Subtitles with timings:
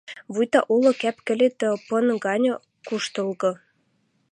[0.33, 1.55] Вуйта улы кӓп-кӹлет
[1.87, 2.47] пын гань
[2.87, 3.51] куштылга.